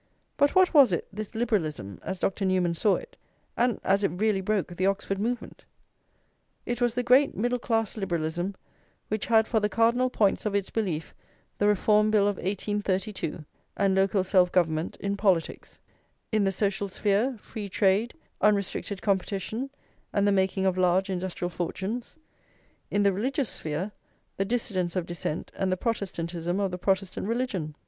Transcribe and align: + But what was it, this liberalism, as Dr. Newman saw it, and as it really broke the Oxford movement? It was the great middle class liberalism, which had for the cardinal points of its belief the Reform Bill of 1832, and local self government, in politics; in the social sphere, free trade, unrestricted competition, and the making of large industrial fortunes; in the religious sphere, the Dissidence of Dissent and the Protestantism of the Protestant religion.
+ 0.19 0.35
But 0.37 0.55
what 0.55 0.73
was 0.73 0.91
it, 0.91 1.07
this 1.13 1.35
liberalism, 1.35 1.99
as 2.01 2.17
Dr. 2.17 2.43
Newman 2.43 2.73
saw 2.73 2.95
it, 2.95 3.17
and 3.55 3.79
as 3.83 4.03
it 4.03 4.07
really 4.09 4.41
broke 4.41 4.75
the 4.75 4.87
Oxford 4.87 5.19
movement? 5.19 5.63
It 6.65 6.81
was 6.81 6.95
the 6.95 7.03
great 7.03 7.37
middle 7.37 7.59
class 7.59 7.95
liberalism, 7.95 8.55
which 9.09 9.27
had 9.27 9.47
for 9.47 9.59
the 9.59 9.69
cardinal 9.69 10.09
points 10.09 10.43
of 10.47 10.55
its 10.55 10.71
belief 10.71 11.13
the 11.59 11.67
Reform 11.67 12.09
Bill 12.09 12.27
of 12.27 12.37
1832, 12.37 13.45
and 13.77 13.93
local 13.93 14.23
self 14.23 14.51
government, 14.51 14.97
in 14.99 15.17
politics; 15.17 15.77
in 16.31 16.45
the 16.45 16.51
social 16.51 16.87
sphere, 16.87 17.37
free 17.37 17.69
trade, 17.69 18.15
unrestricted 18.41 19.03
competition, 19.03 19.69
and 20.11 20.27
the 20.27 20.31
making 20.31 20.65
of 20.65 20.79
large 20.79 21.11
industrial 21.11 21.51
fortunes; 21.51 22.17
in 22.89 23.03
the 23.03 23.13
religious 23.13 23.49
sphere, 23.49 23.91
the 24.37 24.45
Dissidence 24.45 24.95
of 24.95 25.05
Dissent 25.05 25.51
and 25.55 25.71
the 25.71 25.77
Protestantism 25.77 26.59
of 26.59 26.71
the 26.71 26.79
Protestant 26.79 27.27
religion. 27.27 27.75